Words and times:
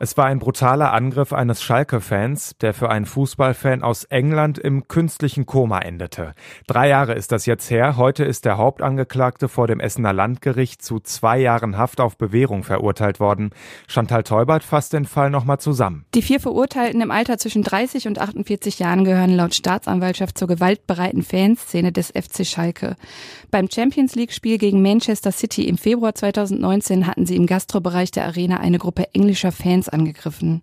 Es 0.00 0.16
war 0.16 0.26
ein 0.26 0.40
brutaler 0.40 0.92
Angriff 0.92 1.32
eines 1.32 1.62
Schalke-Fans, 1.62 2.56
der 2.60 2.74
für 2.74 2.90
einen 2.90 3.06
Fußballfan 3.06 3.82
aus 3.82 4.04
England 4.04 4.58
im 4.58 4.88
künstlichen 4.88 5.46
Koma 5.46 5.78
endete. 5.78 6.34
Drei 6.66 6.88
Jahre 6.88 7.14
ist 7.14 7.30
das 7.30 7.46
jetzt 7.46 7.70
her. 7.70 7.96
Heute 7.96 8.24
ist 8.24 8.44
der 8.44 8.58
Hauptangeklagte 8.58 9.48
vor 9.48 9.68
dem 9.68 9.78
Essener 9.78 10.12
Landgericht 10.12 10.82
zu 10.82 10.98
zwei 10.98 11.38
Jahren 11.38 11.78
Haft 11.78 12.00
auf 12.00 12.16
Bewährung 12.16 12.64
verurteilt 12.64 13.20
worden. 13.20 13.50
Chantal 13.86 14.24
Teubert 14.24 14.64
fasst 14.64 14.92
den 14.92 15.04
Fall 15.04 15.30
nochmal 15.30 15.60
zusammen. 15.60 16.04
Die 16.14 16.22
vier 16.22 16.40
Verurteilten 16.40 17.00
im 17.00 17.12
Alter 17.12 17.38
zwischen 17.38 17.62
30 17.62 18.08
und 18.08 18.18
48 18.18 18.80
Jahren 18.80 19.04
gehören 19.04 19.36
laut 19.36 19.54
Staatsanwaltschaft 19.54 20.36
zur 20.36 20.48
gewaltbereiten 20.48 21.22
Fanszene 21.22 21.92
des 21.92 22.08
FC 22.08 22.44
Schalke. 22.44 22.96
Beim 23.52 23.68
Champions 23.70 24.16
League-Spiel 24.16 24.58
gegen 24.58 24.82
Manchester 24.82 25.30
City 25.30 25.68
im 25.68 25.78
Februar 25.78 26.14
2019 26.14 27.06
hatten 27.06 27.26
sie 27.26 27.36
im 27.36 27.46
Gastrobereich 27.46 28.10
der 28.10 28.26
Arena 28.26 28.58
eine 28.58 28.78
Gruppe 28.78 29.14
englischer 29.14 29.52
Fans 29.52 29.83
angegriffen. 29.88 30.62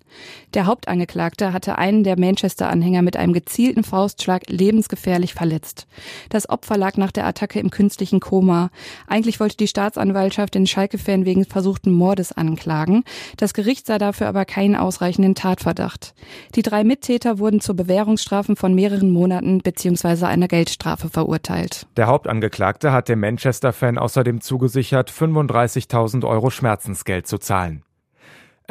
Der 0.53 0.65
Hauptangeklagte 0.65 1.53
hatte 1.53 1.77
einen 1.77 2.03
der 2.03 2.19
Manchester-Anhänger 2.19 3.01
mit 3.01 3.17
einem 3.17 3.33
gezielten 3.33 3.83
Faustschlag 3.83 4.49
lebensgefährlich 4.49 5.33
verletzt. 5.33 5.87
Das 6.29 6.49
Opfer 6.49 6.77
lag 6.77 6.97
nach 6.97 7.11
der 7.11 7.25
Attacke 7.25 7.59
im 7.59 7.69
künstlichen 7.69 8.19
Koma. 8.19 8.69
Eigentlich 9.07 9.39
wollte 9.39 9.57
die 9.57 9.67
Staatsanwaltschaft 9.67 10.55
den 10.55 10.67
Schalke-Fan 10.67 11.25
wegen 11.25 11.45
versuchten 11.45 11.91
Mordes 11.91 12.31
anklagen. 12.31 13.03
Das 13.37 13.53
Gericht 13.53 13.87
sah 13.87 13.97
dafür 13.97 14.27
aber 14.27 14.45
keinen 14.45 14.75
ausreichenden 14.75 15.35
Tatverdacht. 15.35 16.13
Die 16.55 16.61
drei 16.61 16.83
Mittäter 16.83 17.39
wurden 17.39 17.61
zu 17.61 17.75
Bewährungsstrafen 17.75 18.55
von 18.55 18.73
mehreren 18.73 19.09
Monaten 19.09 19.59
bzw. 19.59 20.25
einer 20.25 20.47
Geldstrafe 20.47 21.09
verurteilt. 21.09 21.87
Der 21.97 22.07
Hauptangeklagte 22.07 22.91
hat 22.91 23.09
dem 23.09 23.19
Manchester-Fan 23.19 23.97
außerdem 23.97 24.41
zugesichert, 24.41 25.11
35.000 25.11 26.27
Euro 26.27 26.49
Schmerzensgeld 26.49 27.27
zu 27.27 27.37
zahlen. 27.37 27.83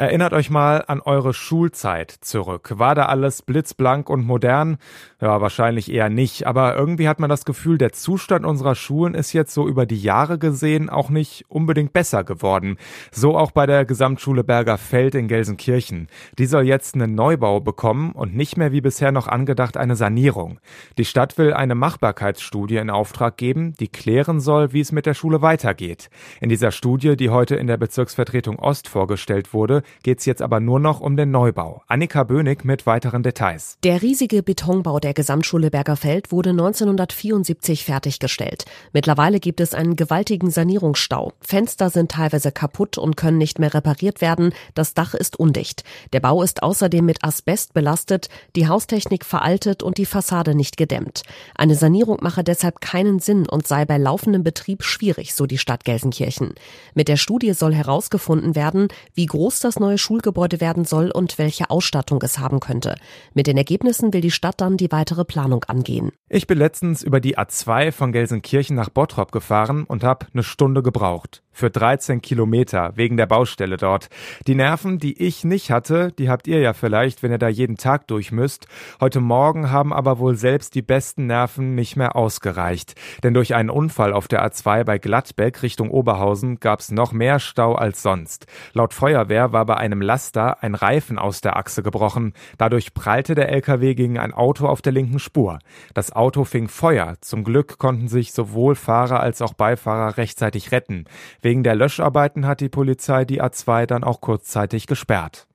Erinnert 0.01 0.33
euch 0.33 0.49
mal 0.49 0.83
an 0.87 0.99
eure 0.99 1.31
Schulzeit 1.31 2.09
zurück. 2.09 2.73
War 2.77 2.95
da 2.95 3.05
alles 3.05 3.43
blitzblank 3.43 4.09
und 4.09 4.25
modern? 4.25 4.79
Ja, 5.21 5.41
wahrscheinlich 5.41 5.91
eher 5.91 6.09
nicht. 6.09 6.47
Aber 6.47 6.75
irgendwie 6.75 7.07
hat 7.07 7.19
man 7.19 7.29
das 7.29 7.45
Gefühl, 7.45 7.77
der 7.77 7.91
Zustand 7.91 8.43
unserer 8.43 8.73
Schulen 8.73 9.13
ist 9.13 9.31
jetzt 9.31 9.53
so 9.53 9.67
über 9.67 9.85
die 9.85 10.01
Jahre 10.01 10.39
gesehen 10.39 10.89
auch 10.89 11.11
nicht 11.11 11.45
unbedingt 11.49 11.93
besser 11.93 12.23
geworden. 12.23 12.77
So 13.11 13.37
auch 13.37 13.51
bei 13.51 13.67
der 13.67 13.85
Gesamtschule 13.85 14.43
Berger 14.43 14.79
Feld 14.79 15.13
in 15.13 15.27
Gelsenkirchen. 15.27 16.07
Die 16.39 16.47
soll 16.47 16.63
jetzt 16.63 16.95
einen 16.95 17.13
Neubau 17.13 17.59
bekommen 17.59 18.13
und 18.13 18.35
nicht 18.35 18.57
mehr 18.57 18.71
wie 18.71 18.81
bisher 18.81 19.11
noch 19.11 19.27
angedacht 19.27 19.77
eine 19.77 19.95
Sanierung. 19.95 20.59
Die 20.97 21.05
Stadt 21.05 21.37
will 21.37 21.53
eine 21.53 21.75
Machbarkeitsstudie 21.75 22.77
in 22.77 22.89
Auftrag 22.89 23.37
geben, 23.37 23.75
die 23.79 23.87
klären 23.87 24.39
soll, 24.39 24.73
wie 24.73 24.81
es 24.81 24.91
mit 24.91 25.05
der 25.05 25.13
Schule 25.13 25.43
weitergeht. 25.43 26.09
In 26.39 26.49
dieser 26.49 26.71
Studie, 26.71 27.15
die 27.15 27.29
heute 27.29 27.55
in 27.55 27.67
der 27.67 27.77
Bezirksvertretung 27.77 28.57
Ost 28.57 28.87
vorgestellt 28.87 29.53
wurde, 29.53 29.83
geht 30.03 30.19
es 30.19 30.25
jetzt 30.25 30.41
aber 30.41 30.59
nur 30.59 30.79
noch 30.79 31.01
um 31.01 31.17
den 31.17 31.31
Neubau. 31.31 31.83
Annika 31.87 32.23
Bönig 32.23 32.63
mit 32.63 32.85
weiteren 32.85 33.23
Details. 33.23 33.77
Der 33.83 34.01
riesige 34.01 34.43
Betonbau 34.43 34.99
der 34.99 35.13
Gesamtschule 35.13 35.69
Bergerfeld 35.71 36.31
wurde 36.31 36.51
1974 36.51 37.85
fertiggestellt. 37.85 38.65
Mittlerweile 38.93 39.39
gibt 39.39 39.61
es 39.61 39.73
einen 39.73 39.95
gewaltigen 39.95 40.49
Sanierungsstau. 40.49 41.33
Fenster 41.41 41.89
sind 41.89 42.11
teilweise 42.11 42.51
kaputt 42.51 42.97
und 42.97 43.17
können 43.17 43.37
nicht 43.37 43.59
mehr 43.59 43.73
repariert 43.73 44.21
werden. 44.21 44.53
Das 44.73 44.93
Dach 44.93 45.13
ist 45.13 45.39
undicht. 45.39 45.83
Der 46.13 46.19
Bau 46.19 46.41
ist 46.43 46.63
außerdem 46.63 47.05
mit 47.05 47.23
Asbest 47.23 47.73
belastet, 47.73 48.29
die 48.55 48.67
Haustechnik 48.67 49.25
veraltet 49.25 49.83
und 49.83 49.97
die 49.97 50.05
Fassade 50.05 50.55
nicht 50.55 50.77
gedämmt. 50.77 51.23
Eine 51.55 51.75
Sanierung 51.75 52.17
mache 52.21 52.43
deshalb 52.43 52.81
keinen 52.81 53.19
Sinn 53.19 53.47
und 53.47 53.67
sei 53.67 53.85
bei 53.85 53.97
laufendem 53.97 54.43
Betrieb 54.43 54.83
schwierig, 54.83 55.33
so 55.33 55.45
die 55.45 55.57
Stadt 55.57 55.85
Gelsenkirchen. 55.85 56.53
Mit 56.93 57.07
der 57.07 57.17
Studie 57.17 57.53
soll 57.53 57.73
herausgefunden 57.73 58.55
werden, 58.55 58.87
wie 59.13 59.25
groß 59.25 59.59
das 59.59 59.79
neue 59.81 59.97
Schulgebäude 59.97 60.61
werden 60.61 60.85
soll 60.85 61.11
und 61.11 61.37
welche 61.37 61.69
Ausstattung 61.69 62.21
es 62.23 62.39
haben 62.39 62.61
könnte. 62.61 62.95
Mit 63.33 63.47
den 63.47 63.57
Ergebnissen 63.57 64.13
will 64.13 64.21
die 64.21 64.31
Stadt 64.31 64.61
dann 64.61 64.77
die 64.77 64.91
weitere 64.93 65.25
Planung 65.25 65.65
angehen. 65.65 66.11
Ich 66.29 66.47
bin 66.47 66.57
letztens 66.57 67.03
über 67.03 67.19
die 67.19 67.37
A2 67.37 67.91
von 67.91 68.13
Gelsenkirchen 68.13 68.77
nach 68.77 68.89
Bottrop 68.89 69.33
gefahren 69.33 69.83
und 69.83 70.05
habe 70.05 70.27
eine 70.33 70.43
Stunde 70.43 70.81
gebraucht 70.81 71.43
für 71.61 71.69
13 71.69 72.23
Kilometer 72.23 72.91
wegen 72.95 73.17
der 73.17 73.27
Baustelle 73.27 73.77
dort. 73.77 74.09
Die 74.47 74.55
Nerven, 74.55 74.97
die 74.97 75.21
ich 75.21 75.43
nicht 75.43 75.69
hatte, 75.69 76.11
die 76.11 76.27
habt 76.27 76.47
ihr 76.47 76.59
ja 76.59 76.73
vielleicht, 76.73 77.21
wenn 77.21 77.31
ihr 77.31 77.37
da 77.37 77.49
jeden 77.49 77.77
Tag 77.77 78.07
durch 78.07 78.31
müsst. 78.31 78.65
Heute 78.99 79.19
Morgen 79.19 79.69
haben 79.69 79.93
aber 79.93 80.17
wohl 80.17 80.35
selbst 80.35 80.73
die 80.73 80.81
besten 80.81 81.27
Nerven 81.27 81.75
nicht 81.75 81.97
mehr 81.97 82.15
ausgereicht. 82.15 82.95
Denn 83.21 83.35
durch 83.35 83.53
einen 83.53 83.69
Unfall 83.69 84.11
auf 84.11 84.27
der 84.27 84.43
A2 84.43 84.83
bei 84.83 84.97
Gladbeck 84.97 85.61
Richtung 85.61 85.91
Oberhausen 85.91 86.59
gab's 86.59 86.89
noch 86.89 87.11
mehr 87.11 87.37
Stau 87.37 87.75
als 87.75 88.01
sonst. 88.01 88.47
Laut 88.73 88.95
Feuerwehr 88.95 89.53
war 89.53 89.67
bei 89.67 89.77
einem 89.77 90.01
Laster 90.01 90.63
ein 90.63 90.73
Reifen 90.73 91.19
aus 91.19 91.41
der 91.41 91.57
Achse 91.57 91.83
gebrochen. 91.83 92.33
Dadurch 92.57 92.95
prallte 92.95 93.35
der 93.35 93.49
LKW 93.49 93.93
gegen 93.93 94.17
ein 94.17 94.33
Auto 94.33 94.65
auf 94.65 94.81
der 94.81 94.93
linken 94.93 95.19
Spur. 95.19 95.59
Das 95.93 96.11
Auto 96.11 96.43
fing 96.43 96.69
Feuer. 96.69 97.17
Zum 97.21 97.43
Glück 97.43 97.77
konnten 97.77 98.07
sich 98.07 98.31
sowohl 98.33 98.73
Fahrer 98.73 99.19
als 99.19 99.43
auch 99.43 99.53
Beifahrer 99.53 100.17
rechtzeitig 100.17 100.71
retten. 100.71 101.05
Wegen 101.43 101.50
der 101.63 101.75
Löscharbeiten 101.75 102.47
hat 102.47 102.61
die 102.61 102.69
Polizei 102.69 103.25
die 103.25 103.41
A2 103.41 103.85
dann 103.85 104.05
auch 104.05 104.21
kurzzeitig 104.21 104.87
gesperrt. 104.87 105.47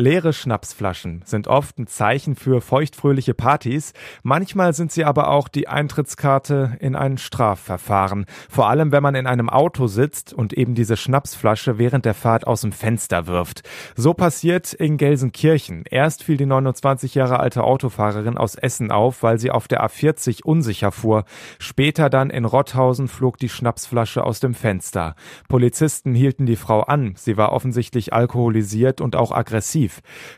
Leere 0.00 0.32
Schnapsflaschen 0.32 1.20
sind 1.26 1.46
oft 1.46 1.78
ein 1.78 1.86
Zeichen 1.86 2.34
für 2.34 2.62
feuchtfröhliche 2.62 3.34
Partys, 3.34 3.92
manchmal 4.22 4.72
sind 4.72 4.90
sie 4.90 5.04
aber 5.04 5.28
auch 5.28 5.46
die 5.46 5.68
Eintrittskarte 5.68 6.78
in 6.80 6.96
ein 6.96 7.18
Strafverfahren, 7.18 8.24
vor 8.48 8.70
allem 8.70 8.92
wenn 8.92 9.02
man 9.02 9.14
in 9.14 9.26
einem 9.26 9.50
Auto 9.50 9.88
sitzt 9.88 10.32
und 10.32 10.54
eben 10.54 10.74
diese 10.74 10.96
Schnapsflasche 10.96 11.76
während 11.76 12.06
der 12.06 12.14
Fahrt 12.14 12.46
aus 12.46 12.62
dem 12.62 12.72
Fenster 12.72 13.26
wirft. 13.26 13.62
So 13.94 14.14
passiert 14.14 14.72
in 14.72 14.96
Gelsenkirchen. 14.96 15.84
Erst 15.90 16.22
fiel 16.22 16.38
die 16.38 16.46
29 16.46 17.14
Jahre 17.14 17.38
alte 17.38 17.62
Autofahrerin 17.62 18.38
aus 18.38 18.54
Essen 18.54 18.90
auf, 18.90 19.22
weil 19.22 19.38
sie 19.38 19.50
auf 19.50 19.68
der 19.68 19.84
A40 19.84 20.44
unsicher 20.44 20.92
fuhr. 20.92 21.24
Später 21.58 22.08
dann 22.08 22.30
in 22.30 22.46
Rotthausen 22.46 23.06
flog 23.06 23.36
die 23.36 23.50
Schnapsflasche 23.50 24.24
aus 24.24 24.40
dem 24.40 24.54
Fenster. 24.54 25.14
Polizisten 25.50 26.14
hielten 26.14 26.46
die 26.46 26.56
Frau 26.56 26.80
an. 26.80 27.12
Sie 27.16 27.36
war 27.36 27.52
offensichtlich 27.52 28.14
alkoholisiert 28.14 29.02
und 29.02 29.14
auch 29.14 29.32
aggressiv. 29.32 29.89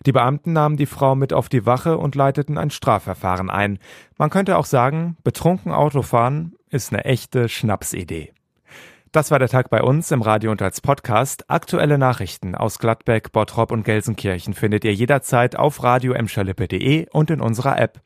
Die 0.07 0.13
Beamten 0.13 0.53
nahmen 0.53 0.77
die 0.77 0.87
Frau 0.87 1.15
mit 1.15 1.33
auf 1.33 1.49
die 1.49 1.67
Wache 1.67 1.99
und 1.99 2.15
leiteten 2.15 2.59
ein 2.59 2.71
Strafverfahren 2.71 3.51
ein. 3.51 3.79
Man 4.19 4.31
könnte 4.31 4.57
auch 4.57 4.67
sagen, 4.67 5.17
betrunken 5.25 5.73
Autofahren 5.73 6.55
ist 6.71 6.93
eine 6.93 7.05
echte 7.05 7.49
Schnapsidee. 7.49 8.33
Das 9.13 9.31
war 9.31 9.39
der 9.39 9.51
Tag 9.51 9.69
bei 9.69 9.83
uns 9.83 10.11
im 10.11 10.23
Radio 10.23 10.51
und 10.51 10.63
als 10.63 10.81
Podcast. 10.81 11.51
Aktuelle 11.51 11.99
Nachrichten 11.99 12.55
aus 12.55 12.79
Gladbeck, 12.79 13.31
Bottrop 13.31 13.71
und 13.71 13.85
Gelsenkirchen 13.85 14.55
findet 14.55 14.85
ihr 14.85 14.95
jederzeit 14.95 15.55
auf 15.55 15.83
radio 15.83 16.15
und 16.15 17.31
in 17.31 17.43
unserer 17.43 17.79
App. 17.79 18.01